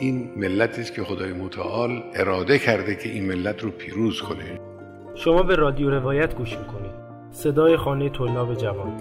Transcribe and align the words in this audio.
این 0.00 0.30
ملتی 0.36 0.80
است 0.80 0.94
که 0.94 1.04
خدای 1.04 1.32
متعال 1.32 2.02
اراده 2.14 2.58
کرده 2.58 2.94
که 2.96 3.08
این 3.08 3.26
ملت 3.26 3.62
رو 3.62 3.70
پیروز 3.70 4.22
کنه. 4.22 4.60
شما 5.14 5.42
به 5.42 5.56
رادیو 5.56 5.90
روایت 5.90 6.34
گوش 6.34 6.58
می‌کنید. 6.58 6.90
صدای 7.30 7.76
خانه 7.76 8.08
طلاب 8.08 8.54
جوان. 8.54 8.96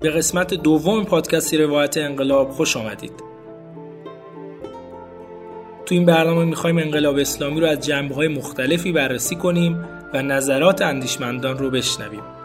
به 0.00 0.10
قسمت 0.10 0.54
دوم 0.54 1.04
پادکستی 1.04 1.58
روایت 1.58 1.96
انقلاب 1.96 2.50
خوش 2.50 2.76
آمدید. 2.76 3.12
تو 5.86 5.94
این 5.94 6.06
برنامه 6.06 6.44
می‌خوایم 6.44 6.78
انقلاب 6.78 7.16
اسلامی 7.16 7.60
رو 7.60 7.66
از 7.66 7.80
جنبه 7.80 8.14
های 8.14 8.28
مختلفی 8.28 8.92
بررسی 8.92 9.36
کنیم 9.36 9.84
و 10.14 10.22
نظرات 10.22 10.82
اندیشمندان 10.82 11.58
رو 11.58 11.70
بشنویم. 11.70 12.41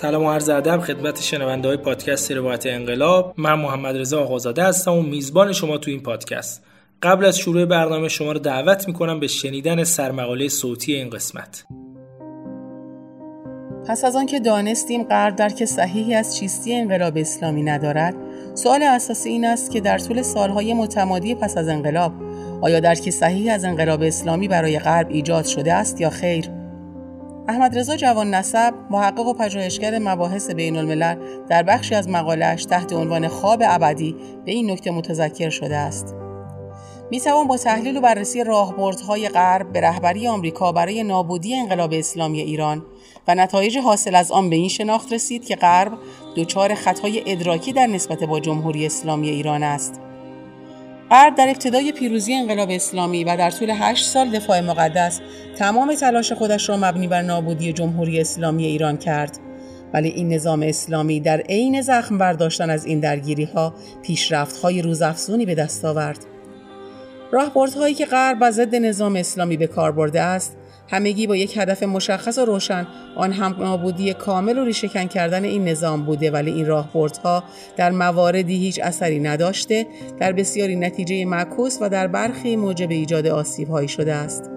سلام 0.00 0.24
و 0.24 0.30
عرض 0.30 0.48
ادب 0.48 0.80
خدمت 0.80 1.20
شنونده 1.20 1.68
های 1.68 1.76
پادکست 1.76 2.32
روایت 2.32 2.66
انقلاب. 2.66 3.34
من 3.36 3.54
محمد 3.54 3.96
رضا 3.96 4.22
آقازاده 4.22 4.62
هستم 4.62 4.92
و 4.92 5.02
میزبان 5.02 5.52
شما 5.52 5.78
تو 5.78 5.90
این 5.90 6.00
پادکست. 6.02 6.64
قبل 7.02 7.24
از 7.24 7.38
شروع 7.38 7.64
برنامه 7.64 8.08
شما 8.08 8.32
رو 8.32 8.38
دعوت 8.38 8.88
می‌کنم 8.88 9.20
به 9.20 9.26
شنیدن 9.26 9.84
سرمقاله 9.84 10.48
صوتی 10.48 10.94
این 10.94 11.10
قسمت. 11.10 11.64
پس 13.88 14.04
از 14.04 14.16
آنکه 14.16 14.40
دانستیم 14.40 15.02
غرب 15.02 15.36
درک 15.36 15.64
صحیحی 15.64 16.14
از 16.14 16.36
چیستی 16.36 16.74
انقلاب 16.74 17.16
اسلامی 17.16 17.62
ندارد 17.62 18.14
سوال 18.54 18.82
اساسی 18.82 19.28
این 19.28 19.44
است 19.44 19.70
که 19.70 19.80
در 19.80 19.98
طول 19.98 20.22
سالهای 20.22 20.74
متمادی 20.74 21.34
پس 21.34 21.56
از 21.56 21.68
انقلاب 21.68 22.12
آیا 22.60 22.80
درک 22.80 23.10
صحیح 23.10 23.52
از 23.52 23.64
انقلاب 23.64 24.02
اسلامی 24.02 24.48
برای 24.48 24.78
غرب 24.78 25.06
ایجاد 25.10 25.44
شده 25.44 25.72
است 25.72 26.00
یا 26.00 26.10
خیر؟ 26.10 26.65
احمد 27.48 27.78
رضا 27.78 27.96
جوان 27.96 28.34
نسب 28.34 28.74
محقق 28.90 29.26
و 29.26 29.34
پژوهشگر 29.34 29.98
مباحث 29.98 30.50
بین 30.50 30.76
الملل 30.76 31.16
در 31.48 31.62
بخشی 31.62 31.94
از 31.94 32.08
مقالش 32.08 32.64
تحت 32.64 32.92
عنوان 32.92 33.28
خواب 33.28 33.62
ابدی 33.64 34.16
به 34.44 34.52
این 34.52 34.70
نکته 34.70 34.90
متذکر 34.90 35.50
شده 35.50 35.76
است. 35.76 36.14
می 37.10 37.20
توان 37.20 37.46
با 37.46 37.56
تحلیل 37.56 37.96
و 37.96 38.00
بررسی 38.00 38.44
راهبردهای 38.44 39.28
غرب 39.28 39.72
به 39.72 39.80
رهبری 39.80 40.28
آمریکا 40.28 40.72
برای 40.72 41.02
نابودی 41.02 41.54
انقلاب 41.54 41.92
اسلامی 41.92 42.40
ایران 42.40 42.82
و 43.28 43.34
نتایج 43.34 43.78
حاصل 43.78 44.14
از 44.14 44.32
آن 44.32 44.50
به 44.50 44.56
این 44.56 44.68
شناخت 44.68 45.12
رسید 45.12 45.44
که 45.44 45.56
غرب 45.56 45.92
دچار 46.36 46.74
خطای 46.74 47.32
ادراکی 47.32 47.72
در 47.72 47.86
نسبت 47.86 48.24
با 48.24 48.40
جمهوری 48.40 48.86
اسلامی 48.86 49.28
ایران 49.28 49.62
است. 49.62 50.00
غرب 51.10 51.34
در 51.34 51.48
ابتدای 51.48 51.92
پیروزی 51.92 52.34
انقلاب 52.34 52.70
اسلامی 52.70 53.24
و 53.24 53.36
در 53.36 53.50
طول 53.50 53.70
هشت 53.74 54.06
سال 54.06 54.30
دفاع 54.30 54.60
مقدس 54.60 55.20
تمام 55.58 55.94
تلاش 55.94 56.32
خودش 56.32 56.68
را 56.68 56.76
مبنی 56.76 57.08
بر 57.08 57.22
نابودی 57.22 57.72
جمهوری 57.72 58.20
اسلامی 58.20 58.66
ایران 58.66 58.96
کرد. 58.96 59.38
ولی 59.94 60.08
این 60.08 60.32
نظام 60.32 60.62
اسلامی 60.62 61.20
در 61.20 61.40
عین 61.40 61.80
زخم 61.80 62.18
برداشتن 62.18 62.70
از 62.70 62.84
این 62.84 63.00
درگیری 63.00 63.44
ها 63.44 63.74
پیشرفت 64.02 64.56
های 64.56 64.82
روزافزونی 64.82 65.46
به 65.46 65.54
دست 65.54 65.84
آورد. 65.84 66.26
راهبردهایی 67.32 67.94
که 67.94 68.06
غرب 68.06 68.38
و 68.40 68.50
ضد 68.50 68.74
نظام 68.74 69.16
اسلامی 69.16 69.56
به 69.56 69.66
کار 69.66 69.92
برده 69.92 70.20
است 70.20 70.56
همگی 70.88 71.26
با 71.26 71.36
یک 71.36 71.56
هدف 71.56 71.82
مشخص 71.82 72.38
و 72.38 72.44
روشن. 72.44 72.86
آن 73.16 73.32
هم 73.32 73.56
نابودی 73.58 74.14
کامل 74.14 74.58
و 74.58 74.64
ریشهکن 74.64 75.06
کردن 75.06 75.44
این 75.44 75.68
نظام 75.68 76.02
بوده 76.02 76.30
ولی 76.30 76.50
این 76.50 76.66
راهبردها 76.66 77.44
در 77.76 77.90
مواردی 77.90 78.56
هیچ 78.56 78.80
اثری 78.82 79.20
نداشته 79.20 79.86
در 80.20 80.32
بسیاری 80.32 80.76
نتیجه 80.76 81.24
معکوس 81.24 81.78
و 81.80 81.88
در 81.88 82.06
برخی 82.06 82.56
موجب 82.56 82.90
ایجاد 82.90 83.26
آسیبهایی 83.26 83.88
شده 83.88 84.14
است. 84.14 84.50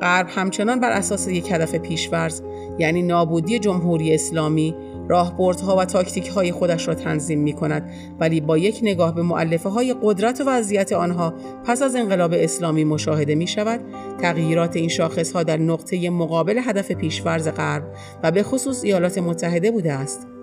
غرب 0.00 0.26
همچنان 0.30 0.80
بر 0.80 0.90
اساس 0.90 1.28
یک 1.28 1.52
هدف 1.52 1.74
پیشورز 1.74 2.42
یعنی 2.78 3.02
نابودی 3.02 3.58
جمهوری 3.58 4.14
اسلامی 4.14 4.74
راهبردها 5.08 5.76
و 5.76 5.84
تاکتیک 5.84 6.28
های 6.28 6.52
خودش 6.52 6.88
را 6.88 6.94
تنظیم 6.94 7.40
می 7.40 7.52
کند 7.52 7.90
ولی 8.20 8.40
با 8.40 8.58
یک 8.58 8.80
نگاه 8.82 9.14
به 9.14 9.22
معلفه 9.22 9.68
های 9.68 9.94
قدرت 10.02 10.40
و 10.40 10.44
وضعیت 10.46 10.92
آنها 10.92 11.34
پس 11.64 11.82
از 11.82 11.96
انقلاب 11.96 12.32
اسلامی 12.36 12.84
مشاهده 12.84 13.34
می 13.34 13.46
شود 13.46 13.80
تغییرات 14.20 14.76
این 14.76 14.88
شاخص 14.88 15.32
ها 15.32 15.42
در 15.42 15.56
نقطه 15.56 16.10
مقابل 16.10 16.60
هدف 16.64 16.92
پیشورز 16.92 17.48
غرب 17.48 17.84
و 18.22 18.30
به 18.30 18.42
خصوص 18.42 18.84
ایالات 18.84 19.18
متحده 19.18 19.70
بوده 19.70 19.92
است. 19.92 20.33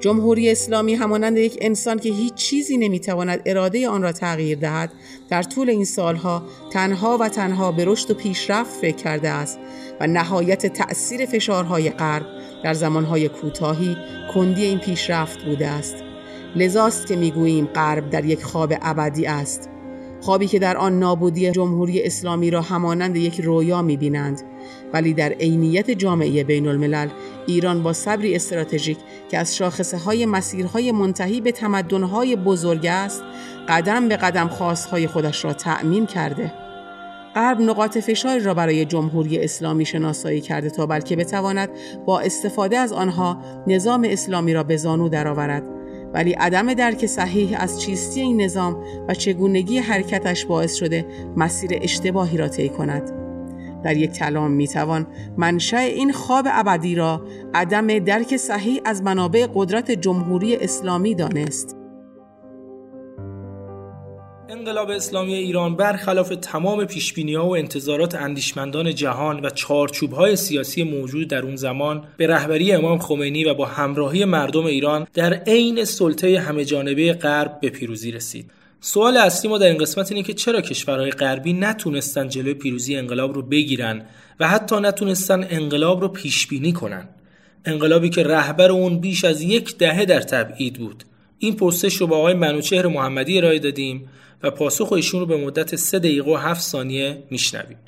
جمهوری 0.00 0.50
اسلامی 0.50 0.94
همانند 0.94 1.36
یک 1.36 1.58
انسان 1.60 1.98
که 1.98 2.08
هیچ 2.08 2.34
چیزی 2.34 2.76
نمی‌تواند 2.76 3.42
اراده 3.46 3.88
آن 3.88 4.02
را 4.02 4.12
تغییر 4.12 4.58
دهد 4.58 4.92
در 5.28 5.42
طول 5.42 5.70
این 5.70 5.84
سالها 5.84 6.42
تنها 6.72 7.18
و 7.20 7.28
تنها 7.28 7.72
به 7.72 7.84
رشد 7.84 8.10
و 8.10 8.14
پیشرفت 8.14 8.80
فکر 8.80 8.96
کرده 8.96 9.28
است 9.28 9.58
و 10.00 10.06
نهایت 10.06 10.66
تأثیر 10.66 11.26
فشارهای 11.26 11.90
غرب 11.90 12.26
در 12.64 12.74
زمانهای 12.74 13.28
کوتاهی 13.28 13.96
کندی 14.34 14.64
این 14.64 14.78
پیشرفت 14.78 15.44
بوده 15.44 15.66
است. 15.66 15.94
لذاست 16.56 17.06
که 17.06 17.16
می‌گوییم 17.16 17.66
غرب 17.66 18.10
در 18.10 18.24
یک 18.24 18.42
خواب 18.42 18.74
ابدی 18.82 19.26
است. 19.26 19.70
خوابی 20.20 20.46
که 20.46 20.58
در 20.58 20.76
آن 20.76 20.98
نابودی 20.98 21.50
جمهوری 21.50 22.02
اسلامی 22.02 22.50
را 22.50 22.62
همانند 22.62 23.16
یک 23.16 23.40
رویا 23.40 23.82
می‌بینند. 23.82 24.42
ولی 24.92 25.14
در 25.14 25.32
عینیت 25.32 25.90
جامعه 25.90 26.44
بین 26.44 26.68
الملل 26.68 27.08
ایران 27.46 27.82
با 27.82 27.92
صبری 27.92 28.36
استراتژیک 28.36 28.98
که 29.30 29.38
از 29.38 29.56
شاخصه 29.56 29.98
های 29.98 30.26
مسیرهای 30.26 30.92
منتهی 30.92 31.40
به 31.40 31.52
تمدنهای 31.52 32.36
بزرگ 32.36 32.86
است 32.86 33.22
قدم 33.68 34.08
به 34.08 34.16
قدم 34.16 34.48
خواستهای 34.48 35.06
خودش 35.06 35.44
را 35.44 35.52
تأمین 35.52 36.06
کرده. 36.06 36.52
غرب 37.34 37.60
نقاط 37.60 37.98
فشاری 37.98 38.40
را 38.40 38.54
برای 38.54 38.84
جمهوری 38.84 39.38
اسلامی 39.38 39.84
شناسایی 39.84 40.40
کرده 40.40 40.70
تا 40.70 40.86
بلکه 40.86 41.16
بتواند 41.16 41.70
با 42.06 42.20
استفاده 42.20 42.78
از 42.78 42.92
آنها 42.92 43.38
نظام 43.66 44.06
اسلامی 44.10 44.54
را 44.54 44.62
به 44.62 44.76
زانو 44.76 45.08
درآورد. 45.08 45.62
ولی 46.14 46.32
عدم 46.32 46.74
درک 46.74 47.06
صحیح 47.06 47.56
از 47.60 47.80
چیستی 47.80 48.20
این 48.20 48.40
نظام 48.40 48.84
و 49.08 49.14
چگونگی 49.14 49.78
حرکتش 49.78 50.44
باعث 50.44 50.74
شده 50.74 51.06
مسیر 51.36 51.70
اشتباهی 51.82 52.38
را 52.38 52.48
طی 52.48 52.68
کند. 52.68 53.19
در 53.84 53.96
یک 53.96 54.12
کلام 54.12 54.50
می‌توان 54.50 55.06
منشأ 55.36 55.78
این 55.78 56.12
خواب 56.12 56.46
ابدی 56.48 56.94
را 56.94 57.26
عدم 57.54 57.98
درک 57.98 58.36
صحیح 58.36 58.80
از 58.84 59.02
منابع 59.02 59.46
قدرت 59.54 59.90
جمهوری 59.90 60.56
اسلامی 60.56 61.14
دانست 61.14 61.76
انقلاب 64.60 64.90
اسلامی 64.90 65.34
ایران 65.34 65.76
برخلاف 65.76 66.28
تمام 66.42 66.84
پیشبینی 66.84 67.34
ها 67.34 67.48
و 67.48 67.56
انتظارات 67.56 68.14
اندیشمندان 68.14 68.94
جهان 68.94 69.40
و 69.40 69.50
چارچوب 69.50 70.12
های 70.12 70.36
سیاسی 70.36 70.82
موجود 70.82 71.28
در 71.28 71.42
اون 71.42 71.56
زمان 71.56 72.04
به 72.16 72.26
رهبری 72.26 72.72
امام 72.72 72.98
خمینی 72.98 73.44
و 73.44 73.54
با 73.54 73.66
همراهی 73.66 74.24
مردم 74.24 74.64
ایران 74.64 75.06
در 75.14 75.34
عین 75.34 75.84
سلطه 75.84 76.40
همه 76.40 76.64
جانبه 76.64 77.12
غرب 77.12 77.60
به 77.60 77.68
پیروزی 77.68 78.12
رسید. 78.12 78.50
سوال 78.82 79.16
اصلی 79.16 79.50
ما 79.50 79.58
در 79.58 79.66
این 79.66 79.78
قسمت 79.78 80.12
اینه 80.12 80.22
که 80.22 80.34
چرا 80.34 80.60
کشورهای 80.60 81.10
غربی 81.10 81.52
نتونستن 81.52 82.28
جلوی 82.28 82.54
پیروزی 82.54 82.96
انقلاب 82.96 83.34
رو 83.34 83.42
بگیرن 83.42 84.06
و 84.40 84.48
حتی 84.48 84.80
نتونستن 84.80 85.46
انقلاب 85.50 86.00
رو 86.00 86.08
پیش 86.08 86.46
بینی 86.46 86.72
کنن. 86.72 87.08
انقلابی 87.64 88.10
که 88.10 88.22
رهبر 88.22 88.70
اون 88.70 88.98
بیش 88.98 89.24
از 89.24 89.42
یک 89.42 89.78
دهه 89.78 90.04
در 90.04 90.20
تبعید 90.20 90.78
بود. 90.78 91.04
این 91.38 91.56
پرسش 91.56 91.94
رو 91.94 92.06
با 92.06 92.16
آقای 92.16 92.34
منوچهر 92.34 92.86
محمدی 92.86 93.38
ارائه 93.38 93.58
دادیم 93.58 94.08
و 94.42 94.50
پاسخ 94.50 94.92
ایشون 94.92 95.20
رو 95.20 95.26
به 95.26 95.36
مدت 95.36 95.76
3 95.76 95.98
دقیقه 95.98 96.30
و 96.30 96.36
7 96.36 96.60
ثانیه 96.60 97.22
میشنویم. 97.30 97.78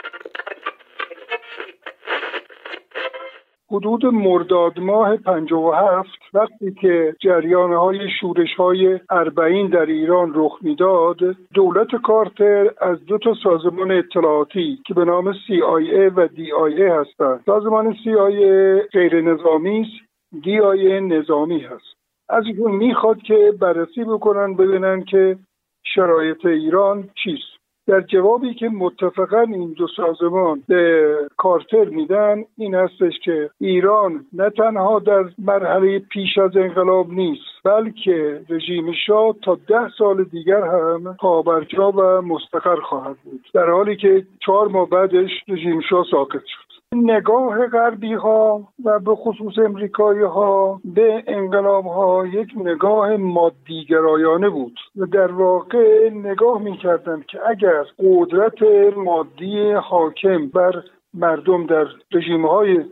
حدود 3.72 4.06
مرداد 4.06 4.78
ماه 4.80 5.16
57 5.16 6.08
وقتی 6.34 6.72
که 6.80 7.16
جریان 7.20 7.72
های 7.72 7.98
شورش 8.20 8.54
های 8.54 9.00
اربعین 9.10 9.68
در 9.68 9.86
ایران 9.86 10.32
رخ 10.34 10.58
می‌داد 10.62 11.16
دولت 11.54 11.96
کارتر 12.02 12.70
از 12.80 13.06
دو 13.06 13.18
تا 13.18 13.34
سازمان 13.42 13.90
اطلاعاتی 13.90 14.78
که 14.86 14.94
به 14.94 15.04
نام 15.04 15.32
CIA 15.32 16.12
و 16.16 16.28
DIA 16.28 16.80
هستند. 16.80 17.42
سازمان 17.46 17.94
CIA 17.94 18.88
غیر 18.92 19.20
نظامی 19.20 19.80
است 19.80 20.44
DIA 20.44 21.02
نظامی 21.02 21.60
هست. 21.60 21.96
از 22.28 22.44
ایشون 22.46 22.70
می‌خواد 22.70 23.18
که 23.22 23.52
بررسی 23.60 24.04
بکنن 24.04 24.54
ببینن 24.54 25.04
که 25.04 25.36
شرایط 25.84 26.46
ایران 26.46 27.08
چیست. 27.24 27.61
در 27.86 28.00
جوابی 28.00 28.54
که 28.54 28.68
متفقا 28.68 29.40
این 29.40 29.72
دو 29.72 29.86
سازمان 29.96 30.62
به 30.68 31.14
کارتر 31.36 31.84
میدن 31.84 32.44
این 32.58 32.74
هستش 32.74 33.12
که 33.24 33.50
ایران 33.60 34.24
نه 34.32 34.50
تنها 34.50 34.98
در 34.98 35.24
مرحله 35.38 35.98
پیش 35.98 36.38
از 36.38 36.56
انقلاب 36.56 37.10
نیست 37.10 37.42
بلکه 37.64 38.40
رژیم 38.48 38.92
شاه 39.06 39.34
تا 39.42 39.58
ده 39.68 39.88
سال 39.98 40.24
دیگر 40.24 40.62
هم 40.62 41.16
پابرجا 41.20 41.90
و 41.90 42.22
مستقر 42.22 42.80
خواهد 42.80 43.16
بود. 43.24 43.40
در 43.54 43.70
حالی 43.70 43.96
که 43.96 44.26
چهار 44.46 44.68
ماه 44.68 44.88
بعدش 44.88 45.30
رژیم 45.48 45.80
شاه 45.80 46.04
ساقط 46.10 46.42
شد. 46.46 46.71
نگاه 46.92 47.66
غربی 47.66 48.14
ها 48.14 48.68
و 48.84 48.98
به 48.98 49.14
خصوص 49.14 49.58
امریکایی 49.58 50.22
ها 50.22 50.80
به 50.84 51.24
انقلاب 51.26 51.86
ها 51.86 52.26
یک 52.26 52.48
نگاه 52.56 53.16
مادیگرایانه 53.16 54.48
بود 54.48 54.78
و 54.96 55.06
در 55.06 55.32
واقع 55.32 56.10
نگاه 56.10 56.62
می‌کردند 56.62 57.26
که 57.26 57.38
اگر 57.48 57.84
قدرت 57.98 58.62
مادی 58.96 59.72
حاکم 59.72 60.46
بر 60.46 60.82
مردم 61.14 61.66
در 61.66 61.86
رژیم 62.12 62.46
های 62.46 62.84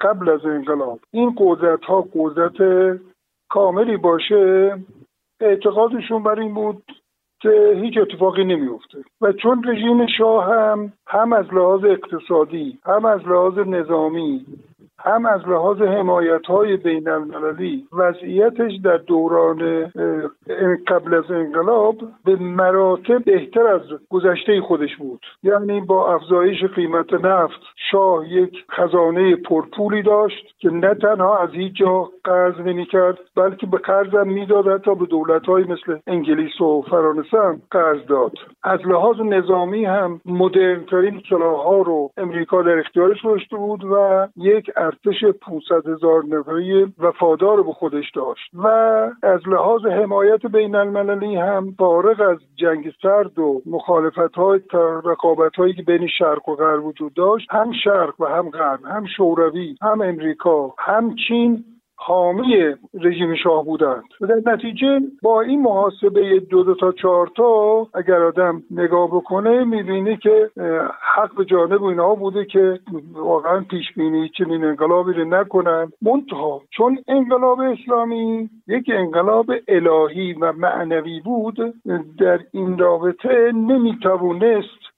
قبل 0.00 0.28
از 0.28 0.44
انقلاب 0.44 0.98
این 1.10 1.34
قدرت 1.38 1.84
ها 1.84 2.08
قدرت 2.14 2.98
کاملی 3.48 3.96
باشه 3.96 4.72
اعتقادشون 5.40 6.22
بر 6.22 6.40
این 6.40 6.54
بود 6.54 6.82
هیچ 7.82 7.98
اتفاقی 7.98 8.44
نمیفته 8.44 8.98
و 9.20 9.32
چون 9.32 9.64
رژیم 9.68 10.06
شاه 10.18 10.44
هم 10.44 10.92
هم 11.06 11.32
از 11.32 11.46
لحاظ 11.54 11.84
اقتصادی 11.84 12.78
هم 12.86 13.04
از 13.04 13.20
لحاظ 13.20 13.58
نظامی 13.58 14.46
هم 15.02 15.26
از 15.26 15.48
لحاظ 15.48 15.82
حمایت 15.82 16.46
های 16.46 16.76
بین 16.76 17.08
المللی 17.08 17.86
وضعیتش 17.92 18.72
در 18.84 18.96
دوران 18.96 19.92
قبل 20.86 21.14
از 21.14 21.30
انقلاب 21.30 21.96
به 22.24 22.36
مراتب 22.36 23.24
بهتر 23.24 23.66
از 23.66 23.80
گذشته 24.10 24.60
خودش 24.60 24.96
بود. 24.96 25.20
یعنی 25.42 25.80
با 25.80 26.14
افزایش 26.14 26.64
قیمت 26.64 27.14
نفت 27.14 27.60
شاه 27.90 28.28
یک 28.32 28.64
خزانه 28.70 29.36
پرپولی 29.36 30.02
داشت 30.02 30.54
که 30.58 30.70
نه 30.70 30.94
تنها 30.94 31.38
از 31.38 31.50
هیچ 31.50 31.74
جا 31.76 32.08
قرض 32.24 32.60
نمی‌کرد 32.60 33.18
بلکه 33.36 33.66
به 33.66 33.78
قرضم 33.78 34.28
می‌داد 34.28 34.68
حتی 34.68 34.94
به 34.94 35.06
دولت 35.06 35.46
های 35.46 35.64
مثل 35.64 35.98
انگلیس 36.06 36.60
و 36.60 36.82
فرانسه 36.90 37.38
هم 37.38 37.60
قرض 37.70 38.06
داد. 38.08 38.32
از 38.62 38.80
لحاظ 38.86 39.20
نظامی 39.20 39.84
هم 39.84 40.20
مدرنترین 40.26 41.22
ها 41.40 41.82
رو 41.82 42.10
امریکا 42.16 42.62
در 42.62 42.78
اختیارش 42.78 43.24
داشته 43.24 43.56
بود 43.56 43.84
و 43.84 44.26
یک 44.36 44.70
ارتش 44.90 45.24
500 45.24 45.88
هزار 45.88 46.24
نفری 46.24 46.94
وفادار 46.98 47.62
به 47.62 47.72
خودش 47.72 48.10
داشت 48.14 48.50
و 48.54 48.66
از 49.22 49.40
لحاظ 49.46 49.86
حمایت 49.86 50.46
بین 50.46 50.74
المللی 50.74 51.36
هم 51.36 51.74
فارغ 51.78 52.20
از 52.20 52.38
جنگ 52.56 52.92
سرد 53.02 53.38
و 53.38 53.62
مخالفت 53.66 54.34
های 54.34 54.60
رقابت 55.04 55.56
هایی 55.56 55.74
که 55.74 55.82
بین 55.82 56.08
شرق 56.18 56.48
و 56.48 56.54
غرب 56.54 56.84
وجود 56.84 57.14
داشت 57.14 57.46
هم 57.50 57.72
شرق 57.84 58.20
و 58.20 58.24
هم 58.24 58.50
غرب 58.50 58.84
هم 58.84 59.06
شوروی 59.16 59.76
هم 59.82 60.00
امریکا 60.00 60.74
هم 60.78 61.14
چین 61.28 61.64
حامی 62.02 62.56
رژیم 62.94 63.34
شاه 63.34 63.64
بودند. 63.64 64.04
و 64.20 64.26
در 64.26 64.52
نتیجه 64.52 65.00
با 65.22 65.40
این 65.40 65.62
محاسبه 65.62 66.40
دو 66.40 66.62
دو 66.62 66.74
تا 66.74 66.92
چهار 66.92 67.30
تا 67.36 67.86
اگر 67.94 68.22
آدم 68.22 68.62
نگاه 68.70 69.08
بکنه 69.08 69.64
می‌بینه 69.64 70.16
که 70.16 70.50
حق 71.14 71.34
به 71.36 71.44
جانب 71.44 71.82
اینها 71.84 72.14
بوده 72.14 72.44
که 72.44 72.80
واقعا 73.12 73.64
پیش 73.70 73.92
بینی 73.96 74.28
چنین 74.28 74.64
انقلابی 74.64 75.12
رو 75.12 75.24
نکنن. 75.24 75.92
منتها 76.02 76.62
چون 76.70 76.98
انقلاب 77.08 77.60
اسلامی 77.60 78.50
یک 78.68 78.90
انقلاب 78.94 79.46
الهی 79.68 80.32
و 80.32 80.52
معنوی 80.52 81.20
بود 81.20 81.56
در 82.18 82.40
این 82.52 82.78
رابطه 82.78 83.52
نمی‌توانست 83.54 84.89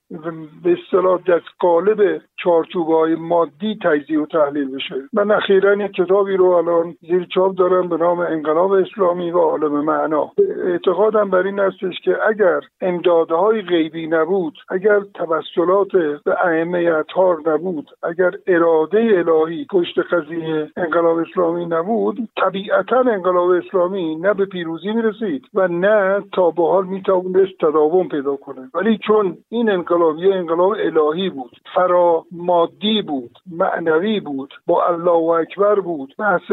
به 0.63 0.77
اصطلاح 0.79 1.21
در 1.25 1.41
قالب 1.59 2.21
چارچوب 2.43 2.87
های 2.87 3.15
مادی 3.15 3.79
تجزیه 3.83 4.19
و 4.21 4.25
تحلیل 4.25 4.75
بشه. 4.75 4.95
من 5.13 5.31
اخیرا 5.31 5.73
یک 5.73 5.91
کتابی 5.91 6.37
رو 6.37 6.45
الان 6.45 6.95
زیر 7.01 7.27
چاپ 7.33 7.55
دارم 7.55 7.89
به 7.89 7.97
نام 7.97 8.19
انقلاب 8.19 8.71
اسلامی 8.71 9.31
و 9.31 9.37
عالم 9.37 9.85
معنا. 9.85 10.31
اعتقادم 10.65 11.29
بر 11.29 11.43
این 11.43 11.59
هستش 11.59 11.99
که 12.03 12.17
اگر 12.29 12.59
امدادهای 12.81 13.61
غیبی 13.61 14.07
نبود 14.07 14.53
اگر 14.69 14.99
توسلات 14.99 15.91
به 16.25 16.45
ائمه 16.45 16.79
اطهار 16.79 17.37
نبود 17.45 17.89
اگر 18.03 18.31
اراده 18.47 19.23
الهی 19.27 19.65
پشت 19.71 19.99
قضیه 19.99 20.71
انقلاب 20.77 21.17
اسلامی 21.17 21.65
نبود 21.65 22.17
طبیعتا 22.41 22.99
انقلاب 22.99 23.49
اسلامی 23.49 24.15
نه 24.15 24.33
به 24.33 24.45
پیروزی 24.45 24.91
می‌رسید 24.91 25.45
و 25.53 25.67
نه 25.67 26.23
تا 26.33 26.51
به 26.51 26.63
حال 26.63 26.85
می‌توانست 26.85 27.57
تداوم 27.59 28.07
پیدا 28.07 28.35
کنه. 28.35 28.69
ولی 28.73 28.97
چون 29.07 29.37
این 29.49 29.69
انقلاب 29.69 30.02
یه 30.11 30.35
انقلاب 30.35 30.71
الهی 30.71 31.29
بود. 31.29 31.57
فرا 31.75 32.25
مادی 32.31 33.01
بود 33.01 33.39
معنوی 33.51 34.19
بود 34.19 34.53
با 34.67 34.85
الله 34.85 35.39
اکبر 35.41 35.79
بود 35.79 36.15
بحث 36.19 36.51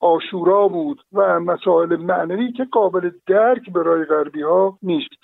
آشورا 0.00 0.68
بود 0.68 1.00
و 1.12 1.40
مسائل 1.40 1.96
معنوی 1.96 2.52
که 2.52 2.64
قابل 2.72 3.10
درک 3.26 3.70
برای 3.72 4.04
غربی 4.04 4.42
ها 4.42 4.78
نیست. 4.82 5.20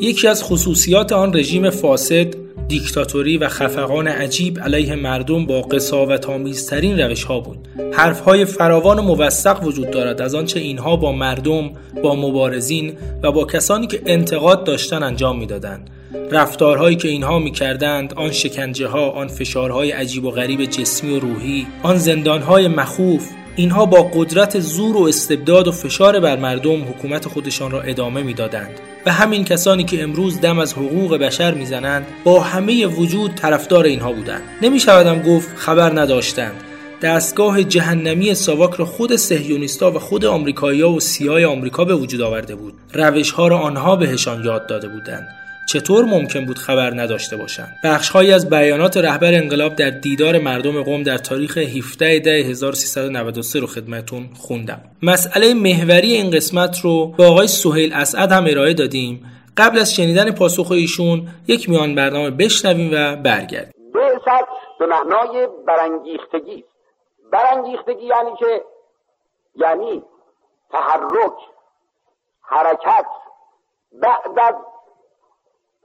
یکی 0.00 0.28
از 0.28 0.44
خصوصیات 0.44 1.12
آن 1.12 1.34
رژیم 1.34 1.70
فاسد 1.70 2.45
دیکتاتوری 2.68 3.38
و 3.38 3.48
خفقان 3.48 4.08
عجیب 4.08 4.60
علیه 4.60 4.94
مردم 4.94 5.46
با 5.46 5.62
قصاوت 5.62 6.26
آمیزترین 6.26 7.00
روش 7.00 7.24
ها 7.24 7.40
بود. 7.40 7.68
حرف 7.92 8.20
های 8.20 8.44
فراوان 8.44 8.98
و 8.98 9.02
موثق 9.02 9.64
وجود 9.64 9.90
دارد 9.90 10.22
از 10.22 10.34
آنچه 10.34 10.60
اینها 10.60 10.96
با 10.96 11.12
مردم 11.12 11.70
با 12.02 12.14
مبارزین 12.14 12.92
و 13.22 13.32
با 13.32 13.44
کسانی 13.44 13.86
که 13.86 14.02
انتقاد 14.06 14.64
داشتن 14.64 15.02
انجام 15.02 15.38
می‌دادند. 15.38 15.90
رفتارهایی 16.30 16.96
که 16.96 17.08
اینها 17.08 17.38
می‌کردند 17.38 18.14
آن 18.14 18.32
شکنجه 18.32 18.86
ها 18.86 19.10
آن 19.10 19.28
فشارهای 19.28 19.90
عجیب 19.90 20.24
و 20.24 20.30
غریب 20.30 20.64
جسمی 20.64 21.16
و 21.16 21.20
روحی 21.20 21.66
آن 21.82 21.96
زندانهای 21.96 22.68
مخوف 22.68 23.28
اینها 23.56 23.86
با 23.86 24.02
قدرت 24.02 24.60
زور 24.60 24.96
و 24.96 25.02
استبداد 25.02 25.68
و 25.68 25.72
فشار 25.72 26.20
بر 26.20 26.36
مردم 26.36 26.82
حکومت 26.82 27.28
خودشان 27.28 27.70
را 27.70 27.82
ادامه 27.82 28.22
می‌دادند. 28.22 28.80
و 29.06 29.12
همین 29.12 29.44
کسانی 29.44 29.84
که 29.84 30.02
امروز 30.02 30.40
دم 30.40 30.58
از 30.58 30.72
حقوق 30.72 31.16
بشر 31.16 31.54
می‌زنند 31.54 32.06
با 32.24 32.40
همه 32.40 32.86
وجود 32.86 33.34
طرفدار 33.34 33.84
اینها 33.84 34.12
بودند. 34.12 34.42
نمی 34.62 34.80
شودم 34.80 35.22
گفت 35.22 35.56
خبر 35.56 36.00
نداشتند. 36.00 36.54
دستگاه 37.02 37.64
جهنمی 37.64 38.34
ساواک 38.34 38.74
را 38.74 38.84
خود 38.84 39.16
سهیونیستا 39.16 39.90
و 39.90 39.98
خود 39.98 40.24
آمریکایی‌ها 40.24 40.92
و 40.92 41.00
سیای 41.00 41.44
آمریکا 41.44 41.84
به 41.84 41.94
وجود 41.94 42.20
آورده 42.20 42.54
بود. 42.54 42.74
روش 42.92 43.30
ها 43.30 43.48
را 43.48 43.58
آنها 43.58 43.96
بهشان 43.96 44.44
یاد 44.44 44.66
داده 44.66 44.88
بودند. 44.88 45.28
چطور 45.66 46.04
ممکن 46.04 46.46
بود 46.46 46.58
خبر 46.58 46.90
نداشته 46.94 47.36
باشند؟ 47.36 47.76
بخشهایی 47.84 48.32
از 48.32 48.50
بیانات 48.50 48.96
رهبر 48.96 49.34
انقلاب 49.34 49.74
در 49.74 49.90
دیدار 49.90 50.38
مردم 50.38 50.82
قوم 50.82 51.02
در 51.02 51.18
تاریخ 51.18 51.58
17 51.58 52.18
ده 52.18 52.30
1393 52.30 53.60
رو 53.60 53.66
خدمتون 53.66 54.28
خوندم. 54.34 54.80
مسئله 55.02 55.54
محوری 55.54 56.12
این 56.12 56.30
قسمت 56.30 56.80
رو 56.80 57.06
با 57.06 57.26
آقای 57.26 57.48
سهیل 57.48 57.92
اسعد 57.94 58.32
هم 58.32 58.44
ارائه 58.48 58.74
دادیم. 58.74 59.32
قبل 59.56 59.78
از 59.78 59.94
شنیدن 59.94 60.30
پاسخ 60.30 60.70
ایشون 60.70 61.28
یک 61.46 61.70
میان 61.70 61.94
برنامه 61.94 62.30
بشنویم 62.30 62.90
و 62.92 63.16
برگردیم. 63.16 63.72
بعثت 63.94 64.48
به 64.78 64.86
معنای 64.86 65.48
برانگیختگی. 65.66 66.64
برانگیختگی 67.32 68.06
یعنی 68.06 68.30
که 68.38 68.62
یعنی 69.54 70.02
تحرک 70.70 71.32
حرکت 72.42 73.06
بعد 73.92 74.38
از 74.38 74.54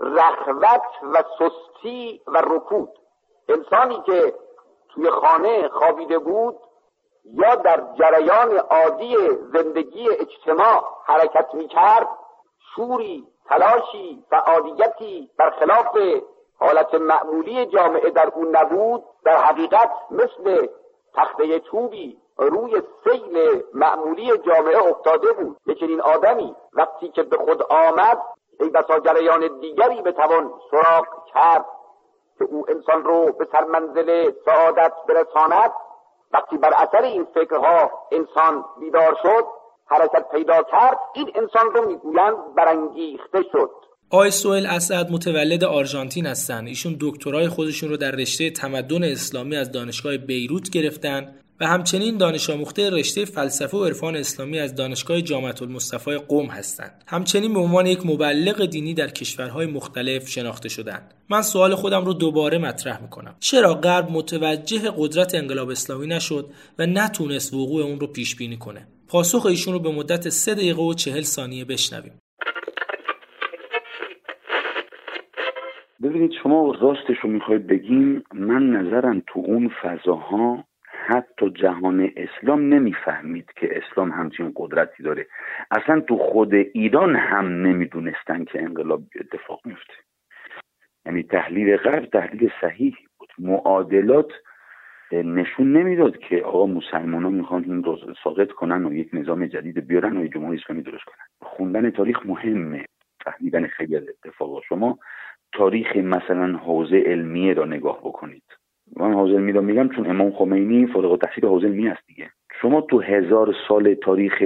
رخوت 0.02 0.82
و 1.14 1.24
سستی 1.40 2.22
و 2.28 2.38
رکود. 2.38 2.90
انسانی 3.50 4.02
که 4.06 4.34
توی 4.90 5.10
خانه 5.10 5.68
خوابیده 5.68 6.20
بود 6.20 6.56
یا 7.26 7.56
در 7.56 7.84
جریان 8.00 8.58
عادی 8.58 9.16
زندگی 9.54 10.10
اجتماع 10.10 10.84
حرکت 11.06 11.54
می 11.54 11.68
کرد 11.68 12.08
شوری 12.76 13.28
تلاشی 13.46 14.26
فعالیتی 14.30 15.30
برخلاف 15.38 15.98
حالت 16.60 16.94
معمولی 16.94 17.66
جامعه 17.66 18.10
در 18.10 18.32
اون 18.36 18.56
نبود 18.56 19.04
در 19.26 19.38
حقیقت 19.38 19.92
مثل 20.12 20.68
تخته 21.14 21.60
چوبی 21.60 22.18
روی 22.38 22.82
سیل 23.04 23.64
معمولی 23.74 24.38
جامعه 24.38 24.90
افتاده 24.90 25.34
بود. 25.34 25.58
یکی 25.66 25.86
این 25.86 26.02
آدمی 26.02 26.56
وقتی 26.74 27.10
که 27.10 27.24
به 27.24 27.38
خود 27.38 27.64
آمد 27.64 28.22
ای 28.62 28.70
بسا 28.70 29.00
جریان 29.00 29.60
دیگری 29.62 30.02
بتوان 30.02 30.52
سراغ 30.72 31.06
کرد 31.34 31.66
که 32.38 32.44
او 32.44 32.66
انسان 32.70 33.04
رو 33.04 33.32
به 33.40 33.48
سرمنزل 33.52 34.32
سعادت 34.46 34.94
برساند. 35.08 35.72
وقتی 36.34 36.58
بر 36.58 36.74
اثر 36.74 37.04
این 37.04 37.28
فکرها 37.34 37.92
انسان 38.12 38.66
بیدار 38.80 39.18
شد 39.24 39.46
حرکت 39.86 40.26
پیدا 40.32 40.64
کرد 40.72 40.98
این 41.14 41.32
انسان 41.36 41.66
رو 41.74 41.88
می‌گویند 41.88 42.56
برانگیخته 42.58 43.44
شد. 43.52 43.72
آقای 44.12 44.32
سوئل 44.32 44.66
اسد 44.66 45.12
متولد 45.12 45.64
آرژانتین 45.64 46.26
هستند. 46.26 46.68
ایشون 46.68 46.98
دکترای 47.02 47.48
خودشون 47.48 47.90
رو 47.90 47.98
در 47.98 48.12
رشته 48.12 48.50
تمدن 48.50 49.04
اسلامی 49.04 49.56
از 49.56 49.72
دانشگاه 49.72 50.18
بیروت 50.18 50.70
گرفتن. 50.70 51.36
و 51.62 51.66
همچنین 51.66 52.18
دانش 52.18 52.50
آموخته 52.50 52.90
رشته 52.90 53.26
فلسفه 53.26 53.78
و 53.78 53.86
عرفان 53.86 54.16
اسلامی 54.16 54.60
از 54.60 54.76
دانشگاه 54.76 55.22
جامعه 55.22 55.54
المصطفى 55.62 56.18
قم 56.28 56.46
هستند. 56.46 57.04
همچنین 57.08 57.54
به 57.54 57.60
عنوان 57.60 57.86
یک 57.86 58.06
مبلغ 58.06 58.66
دینی 58.66 58.94
در 58.94 59.08
کشورهای 59.08 59.66
مختلف 59.66 60.28
شناخته 60.28 60.70
شدند. 60.70 61.14
من 61.30 61.42
سوال 61.42 61.76
خودم 61.76 62.06
رو 62.06 62.14
دوباره 62.14 62.58
مطرح 62.58 63.02
می‌کنم. 63.02 63.36
چرا 63.40 63.74
غرب 63.74 64.12
متوجه 64.12 64.80
قدرت 64.98 65.36
انقلاب 65.36 65.70
اسلامی 65.70 66.08
نشد 66.08 66.50
و 66.80 66.86
نتونست 66.86 67.54
وقوع 67.54 67.84
اون 67.84 68.00
رو 68.00 68.08
پیش 68.08 68.36
بینی 68.36 68.58
کنه؟ 68.58 68.88
پاسخ 69.08 69.46
ایشون 69.46 69.74
رو 69.74 69.80
به 69.80 69.92
مدت 69.92 70.30
3 70.30 70.54
دقیقه 70.54 70.82
و 70.82 70.94
40 70.94 71.22
ثانیه 71.22 71.66
بشنویم. 71.66 72.14
ببینید 76.04 76.32
شما 76.44 76.76
راستش 76.82 77.18
رو 77.24 77.30
می‌خواید 77.30 77.68
بگیم 77.68 78.24
من 78.34 78.70
نظرم 78.70 79.24
تو 79.28 79.40
اون 79.40 79.72
فضاها 79.84 80.64
حتی 81.08 81.50
جهان 81.50 82.12
اسلام 82.16 82.74
نمی‌فهمید 82.74 83.52
که 83.56 83.70
اسلام 83.78 84.12
همچین 84.12 84.52
قدرتی 84.56 85.04
داره. 85.04 85.28
اصلا 85.72 86.00
تو 86.00 86.18
خود 86.18 86.54
ایران 86.54 87.16
هم 87.16 87.46
نمی‌دونستن 87.46 88.44
که 88.44 88.62
انقلاب 88.62 89.04
اتفاق 89.20 89.62
میفته 89.66 89.94
یعنی 91.06 91.24
تحلیل 91.24 91.78
غرب 91.78 92.06
تحلیل 92.06 92.52
صحیح 92.62 92.96
بود. 93.20 93.30
معادلات 93.40 94.32
نشون 95.12 95.78
نمی‌داد 95.78 96.18
که 96.18 96.42
آقا 96.42 96.66
مسلمان 96.66 97.24
ها 97.24 97.30
می‌خوان 97.30 97.64
این 97.64 97.84
رو 97.84 97.98
ساقط 98.24 98.52
کنن 98.52 98.86
و 98.86 98.94
یک 98.94 99.10
نظام 99.14 99.46
جدید 99.46 99.88
بیارن 99.88 100.18
و 100.18 100.28
جمهوری 100.28 100.60
اسلامی 100.64 100.82
درست 100.82 101.04
کنن. 101.04 101.26
خوندن 101.42 101.90
تاریخ 101.90 102.26
مهمه. 102.26 102.86
فهمیدن 103.26 103.68
خیلی 103.68 103.96
از 103.96 104.04
اتفاقا. 104.10 104.62
شما 104.62 105.00
تاریخ 105.54 105.96
مثلا 105.96 106.58
حوزه 106.58 107.04
علمیه 107.06 107.54
را 107.54 107.66
نگاه 107.66 108.00
بکنید. 108.00 108.44
من 108.98 109.14
علمی 109.14 109.52
را 109.52 109.62
میگم 109.62 109.90
چون 109.90 110.10
امام 110.10 110.32
خمینی 110.32 110.88
فارغ 110.88 111.12
التحصیل 111.12 111.46
حوزه 111.46 111.68
علمی 111.68 111.88
است 111.88 112.08
دیگه. 112.08 112.30
شما 112.62 112.82
تو 112.82 113.02
هزار 113.02 113.56
سال 113.68 113.94
تاریخ 113.94 114.42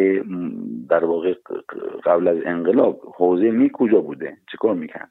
در 0.89 1.05
واقع 1.05 1.33
قبل 2.05 2.27
از 2.27 2.37
انقلاب 2.45 3.01
حوزه 3.15 3.45
علمی 3.45 3.69
کجا 3.73 4.01
بوده؟ 4.01 4.37
چه 4.51 4.57
کار 4.57 4.75
می‌کرد؟ 4.75 5.09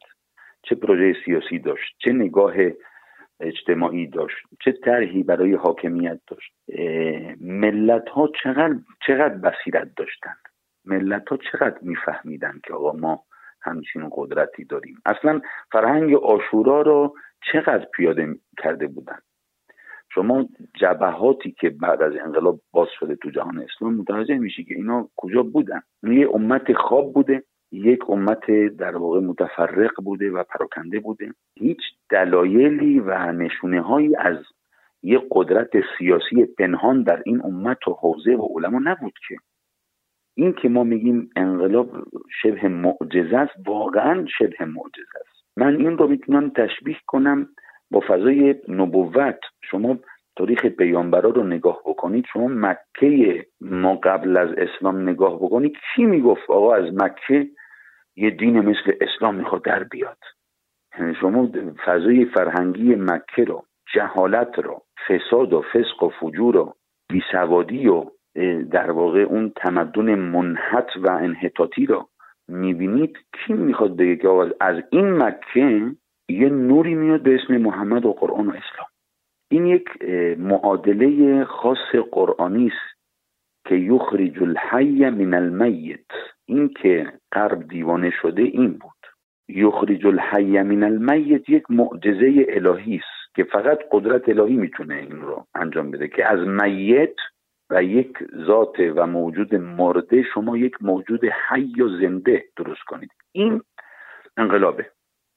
چه 0.62 0.74
پروژه 0.74 1.16
سیاسی 1.24 1.58
داشت؟ 1.58 1.96
چه 1.98 2.12
نگاه 2.12 2.54
اجتماعی 3.40 4.06
داشت؟ 4.06 4.36
چه 4.64 4.72
طرحی 4.72 5.22
برای 5.22 5.54
حاکمیت 5.54 6.20
داشت؟ 6.26 6.52
ملت 7.40 8.08
ها 8.08 8.30
چقدر 8.42 8.74
چقدر 9.06 9.34
بصیرت 9.34 9.90
داشتن؟ 9.96 10.34
ملت 10.84 11.28
ها 11.28 11.38
چقدر 11.52 11.78
میفهمیدن 11.82 12.60
که 12.66 12.74
آقا 12.74 12.92
ما 12.92 13.22
همچین 13.62 14.10
قدرتی 14.12 14.64
داریم؟ 14.64 15.02
اصلا 15.06 15.40
فرهنگ 15.72 16.14
آشورا 16.14 16.82
رو 16.82 17.14
چقدر 17.52 17.86
پیاده 17.94 18.34
کرده 18.58 18.86
بودن. 18.86 19.18
شما 20.14 20.48
جبهاتی 20.74 21.52
که 21.60 21.70
بعد 21.70 22.02
از 22.02 22.12
انقلاب 22.24 22.60
باز 22.72 22.88
شده 22.98 23.16
تو 23.16 23.30
جهان 23.30 23.58
اسلام 23.58 23.94
متوجه 23.94 24.38
میشی 24.38 24.64
که 24.64 24.74
اینا 24.74 25.08
کجا 25.16 25.42
بودن. 25.42 25.82
یه 26.02 26.28
امت 26.34 26.72
خواب 26.72 27.12
بوده 27.12 27.42
یک 27.72 28.10
امت 28.10 28.50
در 28.78 28.96
واقع 28.96 29.20
متفرق 29.20 30.02
بوده 30.04 30.30
و 30.30 30.42
پراکنده 30.42 31.00
بوده. 31.00 31.32
هیچ 31.54 31.80
دلایلی 32.10 33.00
و 33.00 33.32
نشونه 33.32 33.80
هایی 33.80 34.16
از 34.16 34.36
یک 35.02 35.22
قدرت 35.30 35.70
سیاسی 35.98 36.46
پنهان 36.58 37.02
در 37.02 37.22
این 37.26 37.42
امت 37.44 37.88
و 37.88 37.92
حوزه 37.92 38.30
و 38.30 38.48
علما 38.56 38.80
نبود 38.84 39.14
که. 39.28 39.36
این 40.34 40.52
که 40.52 40.68
ما 40.68 40.84
میگیم 40.84 41.30
انقلاب 41.36 41.90
شبه 42.42 42.68
معجزه 42.68 43.36
است 43.36 43.52
واقعا 43.66 44.26
شبه 44.38 44.64
معجزه 44.64 45.18
است. 45.20 45.33
من 45.56 45.76
این 45.76 45.99
رو 45.99 46.08
می‌تونم 46.08 46.50
تشبیه 46.50 46.96
کنم 47.06 47.49
با 47.90 48.02
فضای 48.08 48.54
نبوت. 48.68 49.40
شما 49.70 49.99
تاریخ 50.37 50.66
پیامبرا 50.66 51.30
رو 51.30 51.42
نگاه 51.42 51.80
بکنید 51.87 52.25
شما 52.32 52.49
مکه 52.49 53.46
ما 53.61 53.96
قبل 53.96 54.37
از 54.37 54.49
اسلام 54.49 55.08
نگاه 55.08 55.37
بکنید 55.37 55.76
کی 55.94 56.04
می‌گفت 56.04 56.50
آقا 56.50 56.75
از 56.75 56.94
مکه 56.94 57.49
یه 58.16 58.30
دین 58.30 58.61
مثل 58.61 58.92
اسلام 59.00 59.34
می‌خواد 59.34 59.64
در 59.64 59.84
بیاد؟ 59.84 60.18
یعنی 60.99 61.14
شما 61.14 61.49
فضای 61.87 62.25
فرهنگی 62.25 62.94
مکه 62.94 63.44
رو 63.44 63.64
جهالت 63.94 64.58
رو 64.58 64.82
فساد 65.08 65.52
و 65.52 65.62
فسق 65.73 66.02
و 66.02 66.08
فجور 66.08 66.56
و 66.56 66.75
بیسوادی 67.08 67.88
و 67.88 68.04
در 68.70 68.90
واقع 68.90 69.20
اون 69.20 69.52
تمدن 69.56 70.14
منحط 70.14 70.96
و 70.96 71.11
انحطاطی 71.11 71.87
رو 71.87 72.08
می‌بینید 72.48 73.18
کی 73.32 73.52
می‌خواد 73.52 73.96
بگه 73.96 74.16
که 74.16 74.28
از 74.60 74.82
این 74.90 75.12
مکه 75.12 75.90
یه 76.28 76.48
نوری 76.48 76.94
میاد 76.94 77.22
به 77.22 77.34
اسم 77.34 77.56
محمد 77.56 78.06
و 78.06 78.12
قرآن 78.12 78.46
و 78.46 78.50
اسلام. 78.50 78.88
این 79.50 79.66
یک 79.66 79.88
معادله 80.38 81.44
خاص 81.44 81.94
قرآنی 82.12 82.66
است 82.66 83.00
که 83.68 83.74
یخرج 83.74 84.42
الحی 84.42 85.10
من 85.10 85.34
المیت. 85.34 86.06
این 86.46 86.68
که 86.68 87.12
قرب 87.30 87.68
دیوانه 87.68 88.10
شده 88.22 88.42
این 88.42 88.72
بود. 88.72 88.92
یخرج 89.48 90.06
الحی 90.06 90.62
من 90.62 90.82
المیت 90.82 91.48
یک 91.48 91.70
معجزه 91.70 92.46
الهی 92.48 92.96
است 92.96 93.34
که 93.36 93.44
فقط 93.44 93.78
قدرت 93.92 94.28
الهی 94.28 94.56
می‌تونه 94.56 94.94
این 94.94 95.20
رو 95.20 95.46
انجام 95.54 95.90
بده 95.90 96.08
که 96.08 96.26
از 96.32 96.40
میت 96.48 97.14
یک 97.82 98.18
ذات 98.46 98.80
و 98.96 99.06
موجود 99.06 99.54
مرده 99.54 100.22
شما 100.22 100.56
یک 100.56 100.74
موجود 100.80 101.20
حی 101.24 101.82
و 101.82 101.88
زنده 101.88 102.44
درست 102.56 102.82
کنید. 102.86 103.10
این 103.32 103.62
انقلابه. 104.36 104.86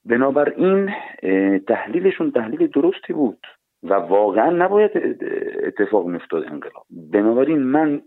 بنابراین 0.06 0.90
تحلیلشون 1.68 2.32
تحلیل 2.32 2.68
درستی 2.68 3.14
بود 3.14 3.48
و 3.84 3.94
واقعا 3.94 4.50
نباید 4.50 4.92
اتفاق 5.64 6.08
میفتاد 6.08 6.44
انقلاب. 6.44 6.86
بنابراین 7.14 7.60
من 7.60 8.02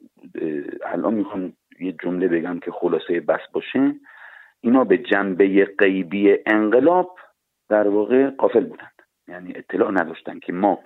الان 0.85 1.15
می‌خوام 1.15 1.53
یه 1.81 1.93
جمله 2.03 2.29
بگم 2.29 2.59
که 2.59 2.71
خلاصه 2.71 3.21
بس 3.21 3.41
باشه. 3.53 3.95
اینا 4.61 4.85
به 4.85 4.99
جنبه 4.99 5.65
غیبی 5.79 6.37
انقلاب 6.47 7.17
در 7.69 7.89
واقع 7.89 8.31
قافل 8.31 8.65
بودن. 8.65 8.89
یعنی 9.31 9.53
اطلاع 9.57 9.91
نداشتن 9.91 10.39
که 10.39 10.53
ما 10.53 10.79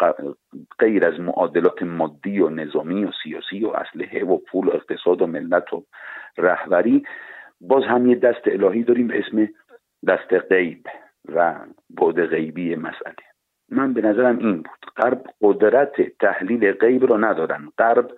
غیر 0.79 1.07
از 1.07 1.21
معادلات 1.21 1.83
مادی 1.83 2.41
و 2.41 2.49
نظامی 2.49 3.05
و 3.05 3.11
سیاسی 3.23 3.65
و 3.65 3.69
اسلحه 3.69 4.25
و 4.25 4.39
پول 4.39 4.69
و 4.69 4.71
اقتصاد 4.71 5.23
و 5.23 5.27
ملت 5.27 5.73
و 5.73 5.85
رهبری 6.39 7.03
باز 7.61 7.85
هم 7.85 8.07
یه 8.07 8.15
دست 8.15 8.43
الهی 8.47 8.83
داریم 8.83 9.07
به 9.07 9.19
اسم 9.19 9.49
دست 10.09 10.33
غیب 10.33 10.87
و 11.35 11.55
بعد 11.91 12.27
غیبی 12.27 12.77
مسئله. 12.77 13.25
من 13.71 13.93
به 13.93 14.01
نظرم 14.01 14.39
این 14.39 14.57
بود. 14.57 14.91
غرب 14.97 15.23
قدرت 15.43 16.19
تحلیل 16.19 16.73
غیب 16.73 17.05
رو 17.05 17.25
ندارن 17.25 17.69
غرب 17.79 18.11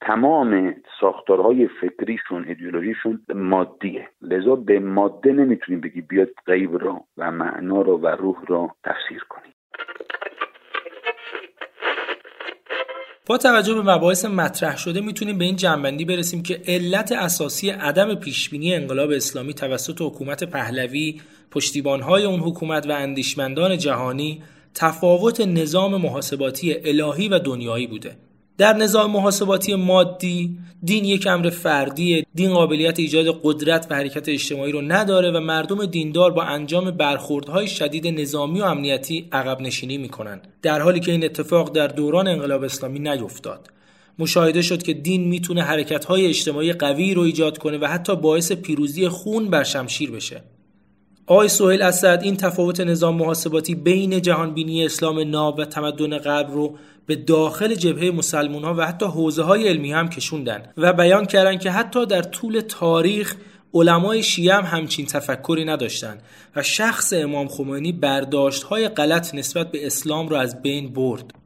تمام 0.00 0.74
ساختارهای 1.00 1.68
فکریشون 1.80 2.44
ایدئولوژیشون 2.44 3.20
مادیه. 3.34 4.08
لذا 4.22 4.56
به 4.56 4.80
ماده 4.80 5.32
نمی‌تونیم 5.32 5.80
بگی 5.80 6.00
بیاد 6.00 6.30
غیب 6.46 6.84
را 6.84 7.00
و 7.16 7.30
معنا 7.30 7.82
را 7.82 7.98
و 7.98 8.06
روح 8.06 8.44
را 8.46 8.70
تفسیر 8.84 9.24
کنیم. 9.28 9.53
با 13.26 13.38
توجه 13.38 13.74
به 13.74 13.82
مباحث 13.82 14.24
مطرح 14.24 14.76
شده 14.76 15.00
می‌تونیم 15.00 15.38
به 15.38 15.44
این 15.44 15.56
جنبندی 15.56 16.04
برسیم 16.04 16.42
که 16.42 16.62
علت 16.66 17.12
اساسی 17.12 17.70
عدم 17.70 18.14
پیشبینی 18.14 18.74
انقلاب 18.74 19.10
اسلامی 19.10 19.54
توسط 19.54 20.00
حکومت 20.00 20.44
پهلوی 20.44 21.20
پشتیبانهای 21.50 22.24
اون 22.24 22.40
حکومت 22.40 22.86
و 22.86 22.92
اندیشمندان 22.92 23.78
جهانی 23.78 24.42
تفاوت 24.74 25.40
نظام 25.40 25.96
محاسباتی 25.96 26.74
الهی 26.84 27.28
و 27.28 27.38
دنیایی 27.38 27.86
بوده. 27.86 28.16
در 28.58 28.72
نظام 28.72 29.10
محاسباتی 29.10 29.74
مادی 29.74 30.58
دین 30.84 31.04
یک 31.04 31.26
امر 31.26 31.50
فردیه. 31.50 32.26
دین 32.34 32.54
قابلیت 32.54 32.98
ایجاد 32.98 33.40
قدرت 33.42 33.86
و 33.90 33.94
حرکت 33.94 34.28
اجتماعی 34.28 34.72
رو 34.72 34.80
نداره 34.80 35.30
و 35.30 35.40
مردم 35.40 35.86
دیندار 35.86 36.30
با 36.30 36.42
انجام 36.42 36.90
برخوردهای 36.90 37.68
شدید 37.68 38.06
نظامی 38.06 38.60
و 38.60 38.64
امنیتی 38.64 39.28
عقب 39.32 39.60
نشینی 39.60 39.98
می‌کنن. 39.98 40.40
در 40.62 40.80
حالی 40.80 41.00
که 41.00 41.12
این 41.12 41.24
اتفاق 41.24 41.72
در 41.72 41.86
دوران 41.86 42.28
انقلاب 42.28 42.62
اسلامی 42.62 42.98
نیفتاد. 42.98 43.70
مشاهده 44.18 44.62
شد 44.62 44.82
که 44.82 44.92
دین 44.92 45.28
می‌تونه 45.28 45.62
حرکتهای 45.62 46.26
اجتماعی 46.26 46.72
قوی 46.72 47.14
رو 47.14 47.22
ایجاد 47.22 47.58
کنه 47.58 47.78
و 47.78 47.86
حتی 47.86 48.16
باعث 48.16 48.52
پیروزی 48.52 49.08
خون 49.08 49.50
بر 49.50 49.64
شمشیر 49.64 50.10
بشه. 50.10 50.42
آقای 51.26 51.48
سهیل 51.48 51.82
اسد 51.82 52.20
این 52.22 52.36
تفاوت 52.36 52.80
نظام 52.80 53.16
محاسباتی 53.16 53.74
بین 53.74 54.22
جهانبینی 54.22 54.84
اسلام 54.84 55.30
ناب 55.30 55.58
و 55.58 55.64
تمدن 55.64 56.18
غرب 56.18 56.50
رو 56.50 56.76
به 57.06 57.16
داخل 57.16 57.74
جبهه 57.74 58.10
مسلمان 58.10 58.64
ها 58.64 58.74
و 58.74 58.86
حتی 58.86 59.06
حوزه 59.06 59.42
های 59.42 59.68
علمی 59.68 59.92
هم 59.92 60.08
کشوندن 60.08 60.62
و 60.76 60.92
بیان 60.92 61.24
کردن 61.24 61.58
که 61.58 61.70
حتی 61.70 62.06
در 62.06 62.22
طول 62.22 62.60
تاریخ 62.60 63.36
علمای 63.74 64.22
شیعه 64.22 64.54
هم 64.54 64.64
همچین 64.64 65.06
تفکری 65.06 65.64
نداشتند 65.64 66.22
و 66.56 66.62
شخص 66.62 67.12
امام 67.12 67.48
خمینی 67.48 67.92
برداشت 67.92 68.62
های 68.62 68.88
غلط 68.88 69.34
نسبت 69.34 69.70
به 69.70 69.86
اسلام 69.86 70.28
را 70.28 70.40
از 70.40 70.62
بین 70.62 70.92
برد. 70.92 71.43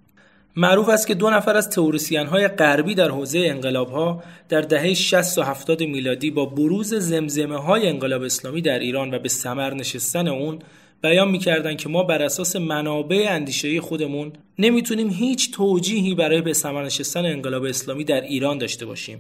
معروف 0.59 0.89
است 0.89 1.07
که 1.07 1.15
دو 1.15 1.31
نفر 1.31 1.57
از 1.57 1.71
تئوریسین 1.71 2.27
های 2.27 2.49
غربی 2.49 2.95
در 2.95 3.11
حوزه 3.11 3.39
انقلاب 3.39 3.91
ها 3.91 4.23
در 4.49 4.61
دهه 4.61 4.95
60 4.95 5.39
و 5.39 5.43
70 5.43 5.83
میلادی 5.83 6.31
با 6.31 6.47
بروز 6.47 6.95
زمزمه 6.95 7.57
های 7.57 7.89
انقلاب 7.89 8.23
اسلامی 8.23 8.63
در 8.63 8.79
ایران 8.79 9.15
و 9.15 9.19
به 9.19 9.29
ثمر 9.29 9.75
نشستن 9.75 10.29
اون 10.29 10.59
بیان 11.03 11.31
می‌کردن 11.31 11.77
که 11.77 11.89
ما 11.89 12.03
بر 12.03 12.23
اساس 12.23 12.57
منابع 12.57 13.27
اندیشه 13.29 13.81
خودمون 13.81 14.33
نمی‌تونیم 14.59 15.11
هیچ 15.11 15.53
توجیهی 15.53 16.15
برای 16.15 16.41
به 16.41 16.53
ثمر 16.53 16.85
نشستن 16.85 17.27
انقلاب 17.27 17.65
اسلامی 17.65 18.05
در 18.05 18.21
ایران 18.21 18.59
داشته 18.59 18.87
باشیم 18.87 19.19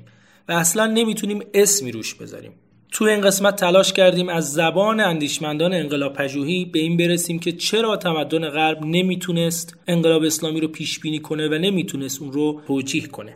و 0.49 0.53
اصلا 0.53 0.87
نمی‌تونیم 0.87 1.43
اسمی 1.55 1.93
روش 1.93 2.15
بذاریم. 2.15 2.53
تو 2.93 3.05
این 3.05 3.21
قسمت 3.21 3.57
تلاش 3.57 3.93
کردیم 3.93 4.29
از 4.29 4.53
زبان 4.53 5.01
اندیشمندان 5.01 5.73
انقلاب 5.73 6.13
پژوهی 6.13 6.65
به 6.65 6.79
این 6.79 6.97
برسیم 6.97 7.39
که 7.39 7.53
چرا 7.53 7.97
تمدن 7.97 8.49
غرب 8.49 8.85
نمی‌تونست 8.85 9.77
انقلاب 9.89 10.23
اسلامی 10.23 10.61
رو 10.61 10.69
پیش 10.69 11.01
بینی 11.01 11.19
کنه 11.19 11.49
و 11.49 11.55
نمی‌تونست 11.55 12.23
اون 12.23 12.33
رو 12.33 12.61
توجیه 12.67 13.07
کنه. 13.07 13.35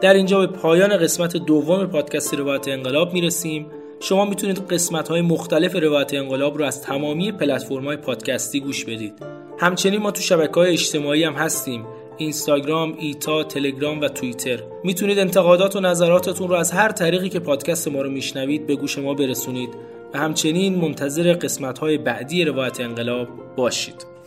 در 0.00 0.14
اینجا 0.14 0.38
به 0.40 0.46
پایان 0.46 0.96
قسمت 0.96 1.36
دوم 1.36 1.86
پادکست 1.86 2.34
روایت 2.34 2.68
انقلاب 2.68 3.12
می‌رسیم. 3.12 3.66
شما 4.00 4.24
می‌تونید 4.24 4.58
قسمت 4.58 5.08
های 5.08 5.20
مختلف 5.20 5.76
روایت 5.76 6.14
انقلاب 6.14 6.58
رو 6.58 6.64
از 6.64 6.82
تمامی 6.82 7.32
پلتفرم 7.32 7.84
های 7.84 7.96
پادکستی 7.96 8.60
گوش 8.60 8.84
بدید. 8.84 9.12
همچنین 9.58 10.00
ما 10.00 10.10
تو 10.10 10.20
شبکه 10.20 10.54
های 10.54 10.72
اجتماعی 10.72 11.24
هم 11.24 11.32
هستیم. 11.32 11.86
اینستاگرام، 12.18 12.94
ایتا، 12.98 13.42
تلگرام 13.42 14.00
و 14.00 14.08
توییتر. 14.08 14.58
می‌تونید 14.84 15.18
انتقادات 15.18 15.76
و 15.76 15.80
نظراتتون 15.80 16.48
رو 16.48 16.54
از 16.54 16.72
هر 16.72 16.92
طریقی 16.92 17.28
که 17.28 17.40
پادکست 17.40 17.88
ما 17.88 18.02
رو 18.02 18.10
میشنوید 18.10 18.66
به 18.66 18.76
گوش 18.76 18.98
ما 18.98 19.14
برسونید. 19.14 19.70
و 20.14 20.18
همچنین 20.18 20.74
منتظر 20.74 21.32
قسمت 21.32 21.78
های 21.78 21.98
بعدی 21.98 22.44
روایت 22.44 22.80
انقلاب 22.80 23.28
باشید. 23.56 24.17